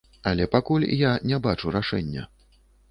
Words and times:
Але 0.31 0.47
пакуль 0.55 0.87
я 1.03 1.11
не 1.33 1.41
бачу 1.45 1.77
рашэння. 1.79 2.27